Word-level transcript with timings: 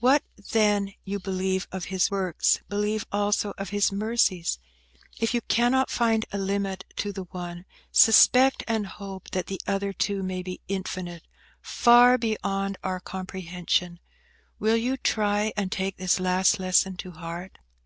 What 0.00 0.22
then, 0.52 0.94
you 1.04 1.18
believe 1.20 1.68
of 1.70 1.84
His 1.92 2.10
works, 2.10 2.60
believe 2.66 3.04
also 3.12 3.52
of 3.58 3.68
His 3.68 3.92
mercies. 3.92 4.58
If 5.20 5.34
you 5.34 5.42
cannot 5.42 5.90
find 5.90 6.24
a 6.32 6.38
limit 6.38 6.86
to 6.96 7.12
the 7.12 7.24
one, 7.24 7.66
suspect 7.92 8.64
and 8.66 8.86
hope 8.86 9.30
that 9.32 9.48
the 9.48 9.60
other, 9.66 9.92
too, 9.92 10.22
may 10.22 10.42
be 10.42 10.62
infinite–far 10.66 12.16
beyond 12.16 12.78
our 12.82 13.00
comprehension. 13.00 14.00
Will 14.58 14.76
you 14.78 14.96
try 14.96 15.52
and 15.58 15.70
take 15.70 15.98
this 15.98 16.18
last 16.18 16.58
lesson 16.58 16.96
to 16.96 17.10
heart?" 17.10 17.58